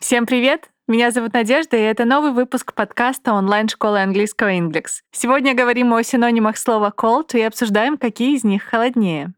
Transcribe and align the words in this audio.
Всем 0.00 0.26
привет! 0.26 0.70
Меня 0.86 1.10
зовут 1.10 1.32
Надежда, 1.32 1.76
и 1.76 1.80
это 1.80 2.04
новый 2.04 2.30
выпуск 2.30 2.72
подкаста 2.72 3.32
онлайн-школы 3.32 4.00
английского 4.00 4.54
Inglix. 4.54 5.02
Сегодня 5.10 5.56
говорим 5.56 5.92
о 5.92 6.04
синонимах 6.04 6.56
слова 6.56 6.94
cold 6.96 7.36
и 7.36 7.42
обсуждаем, 7.42 7.98
какие 7.98 8.36
из 8.36 8.44
них 8.44 8.62
холоднее. 8.62 9.32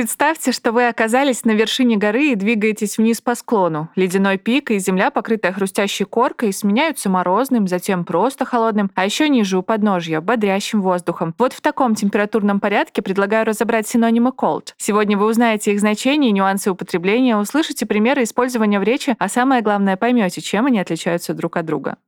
Представьте, 0.00 0.52
что 0.52 0.72
вы 0.72 0.88
оказались 0.88 1.44
на 1.44 1.50
вершине 1.50 1.98
горы 1.98 2.28
и 2.28 2.34
двигаетесь 2.34 2.96
вниз 2.96 3.20
по 3.20 3.34
склону. 3.34 3.90
Ледяной 3.96 4.38
пик 4.38 4.70
и 4.70 4.78
земля, 4.78 5.10
покрытая 5.10 5.52
хрустящей 5.52 6.06
коркой, 6.06 6.54
сменяются 6.54 7.10
морозным, 7.10 7.68
затем 7.68 8.06
просто 8.06 8.46
холодным, 8.46 8.90
а 8.94 9.04
еще 9.04 9.28
ниже 9.28 9.58
у 9.58 9.62
подножья— 9.62 10.20
бодрящим 10.22 10.80
воздухом. 10.80 11.34
Вот 11.36 11.52
в 11.52 11.60
таком 11.60 11.94
температурном 11.94 12.60
порядке 12.60 13.02
предлагаю 13.02 13.44
разобрать 13.44 13.88
синонимы 13.88 14.30
cold. 14.30 14.72
Сегодня 14.78 15.18
вы 15.18 15.26
узнаете 15.26 15.74
их 15.74 15.80
значение 15.80 16.30
и 16.30 16.32
нюансы 16.32 16.70
употребления, 16.70 17.36
услышите 17.36 17.84
примеры 17.84 18.22
использования 18.22 18.80
в 18.80 18.84
речи, 18.84 19.14
а 19.18 19.28
самое 19.28 19.60
главное 19.60 19.98
поймете, 19.98 20.40
чем 20.40 20.64
они 20.64 20.80
отличаются 20.80 21.34
друг 21.34 21.58
от 21.58 21.66
друга. 21.66 21.98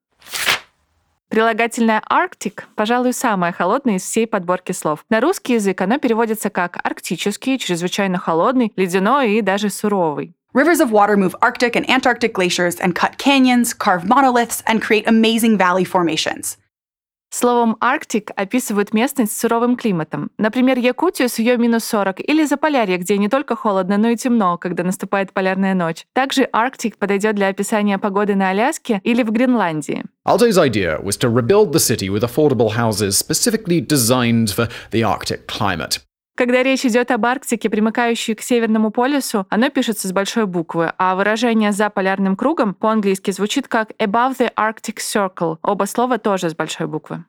Прилагательное 1.32 2.02
Arctic, 2.10 2.64
пожалуй, 2.76 3.14
самое 3.14 3.54
холодное 3.54 3.96
из 3.96 4.02
всей 4.02 4.26
подборки 4.26 4.72
слов. 4.72 5.02
На 5.08 5.18
русский 5.18 5.54
язык 5.54 5.80
оно 5.80 5.98
переводится 5.98 6.50
как 6.50 6.78
арктический, 6.84 7.56
чрезвычайно 7.56 8.18
холодный, 8.18 8.70
ледяной 8.76 9.38
и 9.38 9.40
даже 9.40 9.70
суровый. 9.70 10.34
Rivers 10.54 10.82
of 10.82 10.90
water 10.90 11.16
move 11.16 11.34
Arctic 11.40 11.74
and 11.74 11.88
Antarctic 11.88 12.34
glaciers 12.34 12.78
and 12.78 12.94
cut 12.94 13.16
canyons, 13.16 13.72
carve 13.72 14.04
monoliths, 14.06 14.62
and 14.66 14.82
create 14.82 15.06
amazing 15.06 15.56
valley 15.56 15.86
formations. 15.86 16.58
Словом 17.34 17.78
«арктик» 17.80 18.30
описывают 18.36 18.92
местность 18.92 19.32
с 19.34 19.40
суровым 19.40 19.76
климатом. 19.76 20.30
Например, 20.36 20.78
Якутию 20.78 21.30
с 21.30 21.38
ее 21.38 21.56
минус 21.56 21.84
40 21.84 22.20
или 22.20 22.44
Заполярье, 22.44 22.98
где 22.98 23.16
не 23.16 23.30
только 23.30 23.56
холодно, 23.56 23.96
но 23.96 24.10
и 24.10 24.16
темно, 24.16 24.58
когда 24.58 24.84
наступает 24.84 25.32
полярная 25.32 25.72
ночь. 25.72 26.04
Также 26.12 26.46
«арктик» 26.52 26.98
подойдет 26.98 27.34
для 27.34 27.48
описания 27.48 27.96
погоды 27.96 28.34
на 28.34 28.50
Аляске 28.50 29.00
или 29.02 29.22
в 29.22 29.30
Гренландии. 29.30 30.04
Alte's 30.28 30.58
idea 30.58 31.02
was 31.02 31.16
to 31.16 31.30
rebuild 31.30 31.72
the 31.72 31.80
city 31.80 32.10
with 32.10 32.22
affordable 32.22 32.76
houses 32.76 33.16
specifically 33.16 33.80
designed 33.80 34.50
for 34.50 34.68
the 34.90 35.02
Arctic 35.02 35.46
climate. 35.46 36.00
Когда 36.34 36.62
речь 36.62 36.86
идет 36.86 37.10
об 37.10 37.26
Арктике, 37.26 37.68
примыкающей 37.68 38.34
к 38.34 38.40
Северному 38.40 38.90
полюсу, 38.90 39.46
оно 39.50 39.68
пишется 39.68 40.08
с 40.08 40.12
большой 40.12 40.46
буквы, 40.46 40.92
а 40.96 41.14
выражение 41.14 41.72
«за 41.72 41.90
полярным 41.90 42.36
кругом» 42.36 42.72
по-английски 42.72 43.30
звучит 43.32 43.68
как 43.68 43.90
«above 43.98 44.38
the 44.38 44.50
Arctic 44.54 44.96
Circle». 44.96 45.58
Оба 45.62 45.84
слова 45.84 46.18
тоже 46.18 46.48
с 46.48 46.54
большой 46.54 46.86
буквы. 46.86 47.24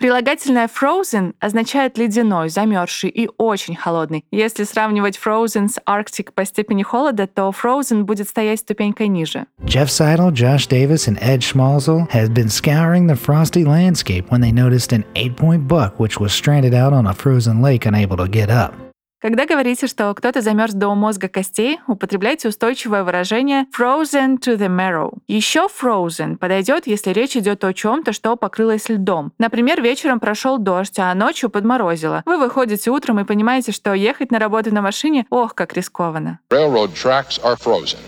Прилагательное 0.00 0.66
frozen 0.66 1.34
означает 1.40 1.98
ледяной, 1.98 2.48
замерзший 2.48 3.10
и 3.10 3.28
очень 3.36 3.76
холодный. 3.76 4.24
Если 4.30 4.64
сравнивать 4.64 5.20
frozen 5.22 5.68
с 5.68 5.78
Arctic 5.86 6.32
по 6.34 6.46
степени 6.46 6.82
холода, 6.82 7.26
то 7.26 7.52
frozen 7.52 8.04
будет 8.04 8.26
стоять 8.26 8.60
ступенькой 8.60 9.08
ниже. 9.08 9.44
Jeff 9.62 9.90
Seidel, 9.90 10.32
Josh 10.32 10.66
Davis, 10.66 11.06
and 11.06 11.18
Ed 11.20 11.42
Schmalzel 11.42 12.08
has 12.12 12.30
been 12.30 12.48
scouring 12.48 13.08
the 13.08 13.14
frosty 13.14 13.62
landscape 13.62 14.30
when 14.30 14.40
they 14.40 14.52
noticed 14.52 14.90
an 14.94 15.04
eight-point 15.14 15.68
buck 15.68 16.00
which 16.00 16.18
was 16.18 16.32
stranded 16.32 16.72
out 16.72 16.94
on 16.94 17.06
a 17.06 17.12
frozen 17.12 17.60
lake 17.60 17.84
unable 17.84 18.16
to 18.16 18.26
get 18.26 18.48
up. 18.48 18.89
Когда 19.20 19.44
говорите, 19.44 19.86
что 19.86 20.14
кто-то 20.14 20.40
замерз 20.40 20.72
до 20.72 20.94
мозга 20.94 21.28
костей, 21.28 21.78
употребляйте 21.86 22.48
устойчивое 22.48 23.04
выражение 23.04 23.66
frozen 23.78 24.38
to 24.38 24.56
the 24.56 24.68
marrow. 24.68 25.18
Еще 25.28 25.68
frozen 25.68 26.38
подойдет, 26.38 26.86
если 26.86 27.10
речь 27.10 27.36
идет 27.36 27.62
о 27.62 27.74
чем-то, 27.74 28.14
что 28.14 28.34
покрылось 28.36 28.88
льдом. 28.88 29.32
Например, 29.36 29.82
вечером 29.82 30.20
прошел 30.20 30.56
дождь, 30.56 30.98
а 30.98 31.14
ночью 31.14 31.50
подморозило. 31.50 32.22
Вы 32.24 32.38
выходите 32.38 32.90
утром 32.90 33.20
и 33.20 33.24
понимаете, 33.24 33.72
что 33.72 33.92
ехать 33.92 34.30
на 34.30 34.38
работу 34.38 34.72
на 34.72 34.80
машине, 34.80 35.26
ох, 35.28 35.54
как 35.54 35.74
рискованно. 35.74 36.40
Railroad 36.50 36.94
tracks 36.94 37.38
are 37.44 37.58
frozen. 37.62 37.98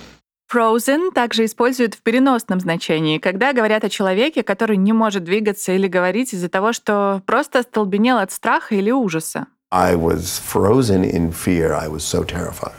Frozen 0.50 1.12
также 1.12 1.44
используют 1.44 1.94
в 1.94 2.02
переносном 2.02 2.58
значении, 2.58 3.18
когда 3.18 3.52
говорят 3.52 3.84
о 3.84 3.90
человеке, 3.90 4.42
который 4.42 4.78
не 4.78 4.94
может 4.94 5.24
двигаться 5.24 5.72
или 5.72 5.88
говорить 5.88 6.32
из-за 6.32 6.48
того, 6.48 6.72
что 6.72 7.20
просто 7.26 7.58
остолбенел 7.58 8.16
от 8.16 8.32
страха 8.32 8.74
или 8.74 8.90
ужаса. 8.90 9.46
I 9.72 9.94
was 9.94 10.38
frozen 10.38 11.02
in 11.02 11.32
fear. 11.32 11.72
I 11.72 11.88
was 11.88 12.04
so 12.04 12.24
terrified. 12.24 12.74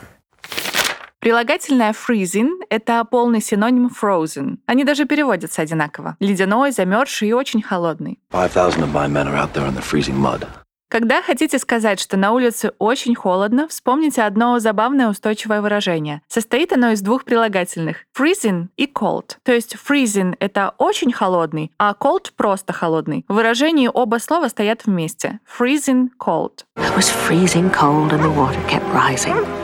Прилагательное 1.18 1.92
freezing— 1.92 2.60
это 2.70 3.04
полный 3.04 3.40
синоним 3.40 3.90
frozen. 3.90 4.58
Они 4.66 4.84
даже 4.84 5.04
переводятся 5.04 5.62
одинаково. 5.62 6.16
Ледяной, 6.20 6.70
замерзший 6.70 7.30
и 7.30 7.32
очень 7.32 7.62
холодный. 7.62 8.20
5,000 8.30 8.84
of 8.84 8.92
my 8.92 9.08
men 9.08 9.26
are 9.26 9.34
out 9.34 9.54
there 9.54 9.66
in 9.66 9.74
the 9.74 9.82
freezing 9.82 10.14
mud. 10.14 10.46
Когда 10.88 11.22
хотите 11.22 11.58
сказать, 11.58 11.98
что 11.98 12.16
на 12.16 12.32
улице 12.32 12.72
очень 12.78 13.14
холодно, 13.14 13.66
вспомните 13.68 14.22
одно 14.22 14.58
забавное 14.58 15.08
устойчивое 15.08 15.60
выражение. 15.60 16.22
Состоит 16.28 16.72
оно 16.72 16.90
из 16.90 17.00
двух 17.00 17.24
прилагательных— 17.24 18.04
freezing 18.18 18.68
и 18.76 18.86
cold. 18.86 19.36
То 19.42 19.52
есть 19.52 19.74
freezing— 19.74 20.36
это 20.40 20.74
очень 20.78 21.12
холодный, 21.12 21.72
а 21.78 21.94
cold— 21.98 22.30
просто 22.36 22.72
холодный. 22.72 23.24
В 23.28 23.34
выражении 23.34 23.90
оба 23.92 24.18
слова 24.18 24.48
стоят 24.48 24.86
вместе. 24.86 25.40
Freezing— 25.58 26.08
cold. 26.20 26.64
It 26.76 26.96
was 26.96 27.10
freezing 27.10 27.70
cold 27.72 28.12
and 28.12 28.22
the 28.22 28.32
water 28.32 28.60
kept 28.68 28.84
rising. 28.92 29.63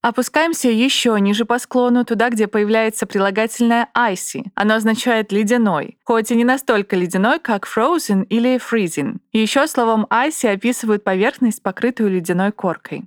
Опускаемся 0.00 0.68
еще 0.68 1.16
ниже 1.18 1.44
по 1.44 1.58
склону, 1.58 2.04
туда, 2.04 2.30
где 2.30 2.46
появляется 2.46 3.04
прилагательное 3.04 3.88
icy. 3.96 4.44
Оно 4.54 4.74
означает 4.74 5.32
ледяной, 5.32 5.98
хоть 6.04 6.30
и 6.30 6.36
не 6.36 6.44
настолько 6.44 6.94
ледяной, 6.94 7.40
как 7.40 7.66
frozen 7.66 8.24
или 8.24 8.60
freezing. 8.60 9.16
Еще 9.32 9.66
словом 9.66 10.06
icy 10.08 10.48
описывают 10.54 11.02
поверхность, 11.02 11.62
покрытую 11.64 12.10
ледяной 12.10 12.52
коркой. 12.52 13.06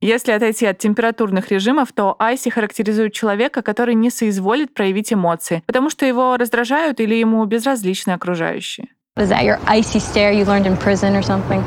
Если 0.00 0.30
отойти 0.30 0.66
от 0.66 0.78
температурных 0.78 1.50
режимов, 1.50 1.92
то 1.92 2.14
айси 2.20 2.50
характеризует 2.50 3.12
человека, 3.14 3.62
который 3.62 3.96
не 3.96 4.10
соизволит 4.10 4.72
проявить 4.72 5.12
эмоции, 5.12 5.64
потому 5.66 5.90
что 5.90 6.06
его 6.06 6.36
раздражают 6.36 7.00
или 7.00 7.16
ему 7.16 7.44
безразличны 7.46 8.12
окружающие. 8.12 8.88
Was 9.16 9.30
that 9.30 9.42
your 9.42 9.58
icy 9.66 9.98
stare 9.98 10.32
you 10.32 10.44
learned 10.44 10.66
in 10.66 10.76
prison 10.76 11.16
or 11.16 11.22
something? 11.22 11.64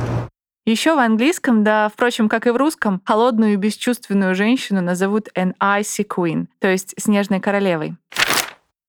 Еще 0.72 0.96
в 0.96 1.00
английском, 1.00 1.66
да, 1.66 1.90
впрочем, 1.90 2.30
как 2.30 2.48
и 2.48 2.50
в 2.50 2.56
русском, 2.56 3.02
холодную 3.04 3.54
и 3.54 3.56
бесчувственную 3.58 4.36
женщину 4.36 4.80
назовут 4.80 5.28
an 5.38 5.54
icy 5.60 6.08
queen, 6.08 6.46
то 6.60 6.70
есть 6.70 6.94
снежной 6.98 7.42
королевой. 7.42 7.98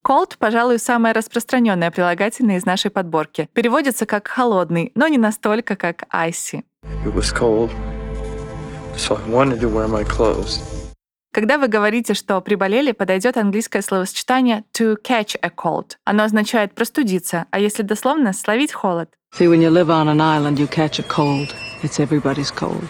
Cold, 0.01 0.35
пожалуй, 0.39 0.79
самое 0.79 1.13
распространенное 1.13 1.91
прилагательное 1.91 2.55
из 2.55 2.65
нашей 2.65 2.89
подборки. 2.89 3.49
Переводится 3.51 4.05
как 4.05 4.29
«холодный», 4.29 4.93
но 4.95 5.09
не 5.09 5.17
настолько, 5.17 5.75
как 5.75 6.03
«icy». 6.13 6.63
It 7.05 7.13
was 7.13 7.35
cold, 7.37 7.69
so 8.95 9.17
I 9.17 9.29
wanted 9.29 9.59
to 9.59 9.69
wear 9.69 9.89
my 9.89 10.05
clothes. 10.05 10.61
Когда 11.33 11.57
вы 11.57 11.67
говорите, 11.67 12.13
что 12.13 12.39
приболели, 12.39 12.93
подойдет 12.93 13.35
английское 13.35 13.81
словосочетание 13.81 14.63
to 14.73 14.95
catch 15.03 15.37
a 15.41 15.49
cold. 15.49 15.97
Оно 16.05 16.23
означает 16.23 16.75
простудиться, 16.75 17.47
а 17.51 17.59
если 17.59 17.83
дословно, 17.83 18.31
словить 18.31 18.71
холод. 18.71 19.09
See, 19.37 19.49
when 19.49 19.61
you 19.61 19.69
live 19.69 19.89
on 19.89 20.07
an 20.07 20.21
island, 20.21 20.59
you 20.59 20.67
catch 20.69 20.97
a 20.97 21.03
cold. 21.03 21.53
It's 21.83 21.99
everybody's 21.99 22.51
cold. 22.51 22.87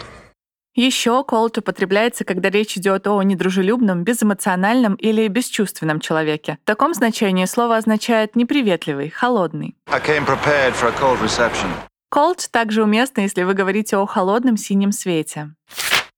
Еще 0.75 1.23
cold 1.27 1.57
употребляется, 1.59 2.25
когда 2.25 2.49
речь 2.49 2.77
идет 2.77 3.07
о 3.07 3.21
недружелюбном, 3.21 4.03
безэмоциональном 4.03 4.95
или 4.95 5.27
бесчувственном 5.27 5.99
человеке. 5.99 6.57
В 6.63 6.67
таком 6.67 6.93
значении 6.93 7.45
слово 7.45 7.77
означает 7.77 8.35
неприветливый, 8.35 9.09
холодный. 9.09 9.75
I 9.87 9.99
came 9.99 10.25
prepared 10.25 10.73
for 10.73 10.89
a 10.89 10.93
cold 10.99 11.19
reception. 11.21 11.69
Cold 12.13 12.47
также 12.51 12.83
уместно, 12.83 13.21
если 13.21 13.41
вы 13.41 13.55
говорите 13.55 13.97
о 13.97 14.05
холодном 14.05 14.57
синем 14.57 14.91
свете. 14.91 15.49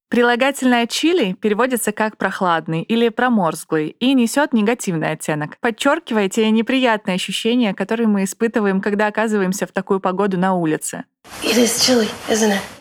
Прилагательное 0.08 0.86
chilly 0.86 1.34
переводится 1.34 1.90
как 1.90 2.16
прохладный 2.16 2.82
или 2.82 3.08
проморзглый 3.08 3.88
и 3.88 4.14
несет 4.14 4.52
негативный 4.52 5.10
оттенок, 5.10 5.58
подчеркивая 5.58 6.28
те 6.28 6.48
неприятные 6.50 7.16
ощущения, 7.16 7.74
которые 7.74 8.06
мы 8.06 8.22
испытываем, 8.22 8.80
когда 8.80 9.08
оказываемся 9.08 9.66
в 9.66 9.72
такую 9.72 9.98
погоду 9.98 10.38
на 10.38 10.54
улице. 10.54 11.04
It 11.42 11.56
is 11.56 11.80
chilly, 11.80 12.08
isn't 12.28 12.52
it? 12.52 12.75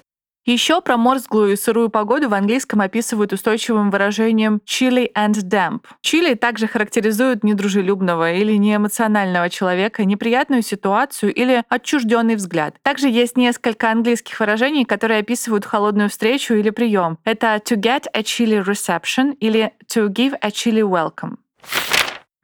Еще 0.45 0.79
проморзглую 0.79 1.53
и 1.53 1.55
сырую 1.55 1.89
погоду 1.89 2.29
в 2.29 2.33
английском 2.35 2.79
описывают 2.79 3.33
устойчивым 3.33 3.89
выражением 3.89 4.61
chilly 4.63 5.11
and 5.17 5.33
damp. 5.33 5.85
Chilly 6.03 6.35
также 6.35 6.67
характеризует 6.67 7.43
недружелюбного 7.43 8.31
или 8.31 8.53
неэмоционального 8.53 9.49
человека, 9.49 10.05
неприятную 10.05 10.61
ситуацию 10.61 11.33
или 11.33 11.63
отчужденный 11.67 12.35
взгляд. 12.35 12.75
Также 12.83 13.09
есть 13.09 13.37
несколько 13.37 13.89
английских 13.89 14.39
выражений, 14.39 14.85
которые 14.85 15.21
описывают 15.21 15.65
холодную 15.65 16.09
встречу 16.09 16.53
или 16.53 16.69
прием. 16.69 17.17
Это 17.23 17.59
to 17.65 17.75
get 17.75 18.03
a 18.13 18.21
chilly 18.21 18.63
reception 18.63 19.35
или 19.39 19.73
to 19.91 20.09
give 20.09 20.37
a 20.41 20.49
chilly 20.51 20.83
welcome. 20.83 21.37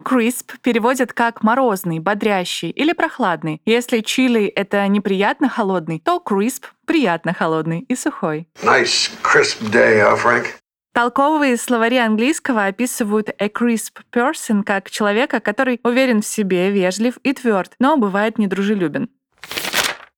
Crisp 0.04 0.58
переводят 0.62 1.14
как 1.14 1.44
морозный, 1.44 2.00
бодрящий 2.00 2.70
или 2.70 2.94
прохладный. 2.94 3.62
Если 3.66 4.00
чили— 4.02 4.46
это 4.56 4.88
неприятно 4.88 5.50
холодный, 5.50 6.00
то 6.00 6.22
crisp— 6.26 6.64
приятно 6.86 7.34
холодный 7.34 7.82
и 7.82 7.96
сухой. 7.96 8.48
Nice 8.64 9.12
crisp 9.24 9.62
day, 9.72 10.02
huh, 10.02 10.18
Frank? 10.18 10.46
Толковые 10.94 11.56
словари 11.56 11.98
английского 11.98 12.66
описывают 12.66 13.30
a 13.30 13.48
crisp 13.48 14.02
person 14.12 14.64
как 14.64 14.90
человека, 14.90 15.40
который 15.40 15.80
уверен 15.84 16.22
в 16.22 16.26
себе, 16.26 16.70
вежлив 16.70 17.18
и 17.24 17.32
тверд, 17.32 17.74
но 17.80 17.96
бывает 17.96 18.38
недружелюбен. 18.38 19.10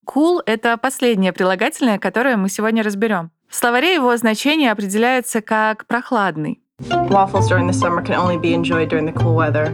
Cool— 0.07 0.41
это 0.45 0.77
последнее 0.77 1.31
прилагательное, 1.31 1.99
которое 1.99 2.37
мы 2.37 2.49
сегодня 2.49 2.83
разберем. 2.83 3.31
В 3.47 3.55
словаре 3.55 3.93
его 3.93 4.17
значение 4.17 4.71
определяется 4.71 5.41
как 5.41 5.85
«прохладный». 5.85 6.62
Waffles 7.09 7.47
during 7.47 7.67
the 7.67 7.73
summer 7.73 8.01
can 8.01 8.15
only 8.15 8.37
be 8.37 8.53
enjoyed 8.53 8.89
during 8.89 9.05
the 9.05 9.13
cool 9.13 9.35
weather. 9.35 9.71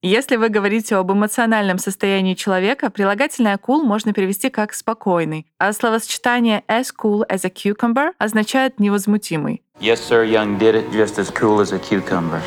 Если 0.00 0.36
вы 0.36 0.48
говорите 0.48 0.94
об 0.94 1.10
эмоциональном 1.10 1.78
состоянии 1.78 2.34
человека, 2.34 2.88
прилагательное 2.88 3.58
cool 3.58 3.82
можно 3.82 4.12
перевести 4.12 4.48
как 4.48 4.72
«спокойный», 4.72 5.46
а 5.58 5.72
словосочетание 5.72 6.62
as 6.68 6.86
cool 6.96 7.26
as 7.28 7.44
a 7.44 7.50
cucumber 7.50 8.12
означает 8.18 8.78
«невозмутимый». 8.78 9.62
Yes, 9.80 9.96
sir, 9.96 10.24
Young 10.24 10.56
did 10.58 10.76
it 10.76 10.92
just 10.92 11.18
as 11.18 11.32
cool 11.32 11.60
as 11.60 11.72
a 11.72 11.80
cucumber. 11.80 12.40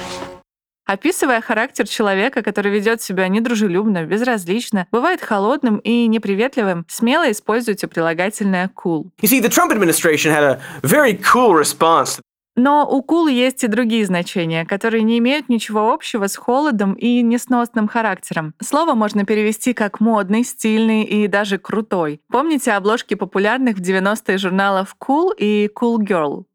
Описывая 0.85 1.41
характер 1.41 1.87
человека, 1.87 2.41
который 2.41 2.71
ведет 2.71 3.01
себя 3.01 3.27
недружелюбно, 3.27 4.05
безразлично, 4.05 4.87
бывает 4.91 5.21
холодным 5.21 5.77
и 5.77 6.07
неприветливым, 6.07 6.85
смело 6.89 7.29
используйте 7.31 7.87
прилагательное 7.87 8.69
cool. 8.75 9.09
You 9.21 9.27
see, 9.27 9.41
the 9.41 9.49
Trump 9.49 9.71
administration 9.71 10.31
had 10.31 10.43
a 10.43 10.59
very 10.83 11.13
cool 11.15 11.53
response. 11.53 12.19
Но 12.55 12.87
у 12.89 13.01
cool 13.01 13.31
есть 13.31 13.63
и 13.63 13.67
другие 13.67 14.05
значения, 14.05 14.65
которые 14.65 15.03
не 15.03 15.17
имеют 15.19 15.49
ничего 15.49 15.93
общего 15.93 16.27
с 16.27 16.35
холодом 16.35 16.93
и 16.93 17.21
несносным 17.21 17.87
характером. 17.87 18.53
Слово 18.61 18.93
можно 18.93 19.25
перевести 19.25 19.73
как 19.73 19.99
модный, 19.99 20.43
стильный 20.43 21.03
и 21.03 21.27
даже 21.27 21.57
крутой. 21.57 22.21
Помните 22.29 22.73
обложки 22.73 23.15
популярных 23.15 23.77
в 23.77 23.81
90-е 23.81 24.37
журналов 24.37 24.95
Cool 24.99 25.33
и 25.37 25.69
Cool 25.73 25.99
Girl? 25.99 26.45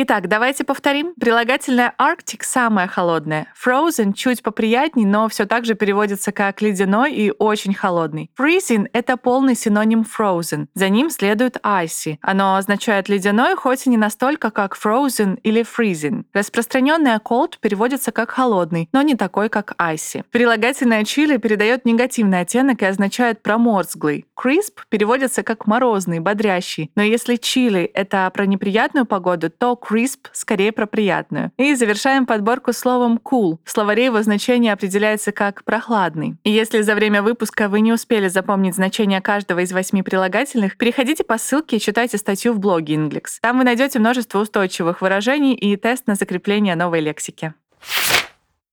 Итак, 0.00 0.28
давайте 0.28 0.62
повторим. 0.62 1.12
Прилагательное 1.18 1.92
Arctic 2.00 2.44
самое 2.44 2.86
холодное. 2.86 3.52
Frozen 3.60 4.12
чуть 4.12 4.44
поприятней, 4.44 5.04
но 5.04 5.28
все 5.28 5.44
так 5.44 5.64
же 5.64 5.74
переводится 5.74 6.30
как 6.30 6.62
ледяной 6.62 7.12
и 7.14 7.32
очень 7.36 7.74
холодный. 7.74 8.30
Freezing— 8.38 8.86
это 8.92 9.16
полный 9.16 9.56
синоним 9.56 10.04
frozen. 10.04 10.68
За 10.74 10.88
ним 10.88 11.10
следует 11.10 11.56
icy. 11.56 12.18
Оно 12.22 12.54
означает 12.54 13.08
ледяной, 13.08 13.56
хоть 13.56 13.88
и 13.88 13.90
не 13.90 13.96
настолько, 13.96 14.52
как 14.52 14.78
frozen 14.80 15.36
или 15.42 15.62
freezing. 15.62 16.26
Распространенное 16.32 17.18
cold 17.18 17.54
переводится 17.60 18.12
как 18.12 18.30
холодный, 18.30 18.88
но 18.92 19.02
не 19.02 19.16
такой, 19.16 19.48
как 19.48 19.72
icy. 19.80 20.22
Прилагательное 20.30 21.02
chili 21.02 21.38
передает 21.38 21.84
негативный 21.84 22.42
оттенок 22.42 22.82
и 22.82 22.86
означает 22.86 23.42
проморзглый. 23.42 24.26
Crisp 24.40 24.74
переводится 24.90 25.42
как 25.42 25.66
морозный, 25.66 26.20
бодрящий. 26.20 26.92
Но 26.94 27.02
если 27.02 27.34
chili— 27.34 27.90
это 27.94 28.30
про 28.32 28.46
неприятную 28.46 29.04
погоду, 29.04 29.50
то 29.50 29.74
crisp 29.88 30.26
скорее 30.32 30.72
про 30.72 30.86
приятную. 30.86 31.52
И 31.56 31.74
завершаем 31.74 32.26
подборку 32.26 32.72
словом 32.72 33.20
cool. 33.22 33.58
В 33.64 33.70
словаре 33.70 34.06
его 34.06 34.22
значение 34.22 34.72
определяется 34.72 35.32
как 35.32 35.64
прохладный. 35.64 36.36
И 36.44 36.50
если 36.50 36.82
за 36.82 36.94
время 36.94 37.22
выпуска 37.22 37.68
вы 37.68 37.80
не 37.80 37.92
успели 37.92 38.28
запомнить 38.28 38.74
значение 38.74 39.20
каждого 39.20 39.60
из 39.60 39.72
восьми 39.72 40.02
прилагательных, 40.02 40.76
переходите 40.76 41.24
по 41.24 41.38
ссылке 41.38 41.76
и 41.76 41.80
читайте 41.80 42.18
статью 42.18 42.52
в 42.52 42.58
блоге 42.58 42.94
Inglix. 42.94 43.38
Там 43.40 43.58
вы 43.58 43.64
найдете 43.64 43.98
множество 43.98 44.40
устойчивых 44.40 45.00
выражений 45.00 45.54
и 45.54 45.76
тест 45.76 46.06
на 46.06 46.14
закрепление 46.14 46.74
новой 46.74 47.00
лексики. 47.00 47.54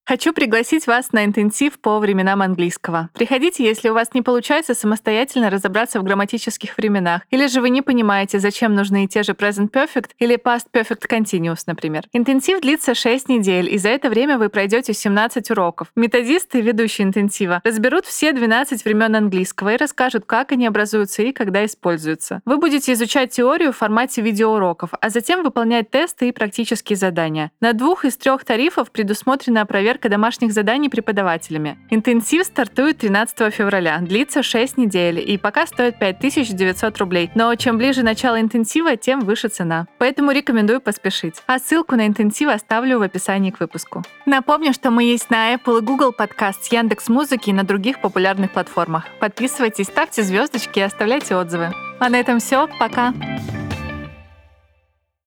Хочу 0.08 0.32
пригласить 0.32 0.86
вас 0.86 1.10
на 1.10 1.24
интенсив 1.24 1.80
по 1.80 1.98
временам 1.98 2.40
английского. 2.40 3.10
Приходите, 3.12 3.64
если 3.64 3.88
у 3.88 3.94
вас 3.94 4.14
не 4.14 4.22
получается 4.22 4.72
самостоятельно 4.72 5.50
разобраться 5.50 5.98
в 5.98 6.04
грамматических 6.04 6.76
временах, 6.76 7.22
или 7.32 7.48
же 7.48 7.60
вы 7.60 7.70
не 7.70 7.82
понимаете, 7.82 8.38
зачем 8.38 8.76
нужны 8.76 9.08
те 9.08 9.24
же 9.24 9.32
present 9.32 9.72
perfect 9.72 10.10
или 10.20 10.36
past 10.36 10.66
perfect 10.72 11.08
continuous, 11.10 11.64
например. 11.66 12.04
Интенсив 12.12 12.60
длится 12.60 12.94
6 12.94 13.28
недель, 13.28 13.68
и 13.68 13.78
за 13.78 13.88
это 13.88 14.08
время 14.08 14.38
вы 14.38 14.48
пройдете 14.48 14.92
17 14.92 15.50
уроков. 15.50 15.88
Методисты, 15.96 16.60
ведущие 16.60 17.08
интенсива, 17.08 17.60
разберут 17.64 18.06
все 18.06 18.32
12 18.32 18.84
времен 18.84 19.16
английского 19.16 19.74
и 19.74 19.76
расскажут, 19.76 20.24
как 20.24 20.52
они 20.52 20.68
образуются 20.68 21.22
и 21.22 21.32
когда 21.32 21.64
используются. 21.64 22.42
Вы 22.44 22.58
будете 22.58 22.92
изучать 22.92 23.32
теорию 23.32 23.72
в 23.72 23.78
формате 23.78 24.22
видеоуроков, 24.22 24.90
а 25.00 25.10
затем 25.10 25.42
выполнять 25.42 25.90
тесты 25.90 26.28
и 26.28 26.32
практические 26.32 26.96
задания. 26.96 27.50
На 27.60 27.72
двух 27.72 28.04
из 28.04 28.16
трех 28.16 28.44
тарифов 28.44 28.92
предусмотрена 28.92 29.66
проверка 29.66 29.95
проверка 29.96 30.08
домашних 30.08 30.52
заданий 30.52 30.90
преподавателями. 30.90 31.78
Интенсив 31.90 32.44
стартует 32.44 32.98
13 32.98 33.54
февраля, 33.54 33.98
длится 34.00 34.42
6 34.42 34.76
недель 34.76 35.18
и 35.18 35.38
пока 35.38 35.66
стоит 35.66 35.98
5900 35.98 36.98
рублей. 36.98 37.30
Но 37.34 37.54
чем 37.54 37.78
ближе 37.78 38.02
начало 38.02 38.38
интенсива, 38.40 38.96
тем 38.96 39.20
выше 39.20 39.48
цена. 39.48 39.86
Поэтому 39.98 40.32
рекомендую 40.32 40.80
поспешить. 40.80 41.42
А 41.46 41.58
ссылку 41.58 41.96
на 41.96 42.06
интенсив 42.06 42.48
оставлю 42.48 42.98
в 42.98 43.02
описании 43.02 43.50
к 43.50 43.60
выпуску. 43.60 44.02
Напомню, 44.26 44.74
что 44.74 44.90
мы 44.90 45.04
есть 45.04 45.30
на 45.30 45.54
Apple 45.54 45.78
и 45.78 45.84
Google 45.84 46.12
подкаст, 46.12 46.70
Яндекс 46.72 47.08
Музыки 47.08 47.50
и 47.50 47.54
на 47.54 47.64
других 47.64 48.00
популярных 48.00 48.52
платформах. 48.52 49.04
Подписывайтесь, 49.18 49.86
ставьте 49.86 50.22
звездочки 50.22 50.80
и 50.80 50.82
оставляйте 50.82 51.36
отзывы. 51.36 51.72
А 52.00 52.10
на 52.10 52.16
этом 52.20 52.38
все. 52.38 52.68
Пока. 52.78 53.14